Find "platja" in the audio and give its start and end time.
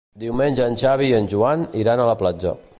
2.25-2.59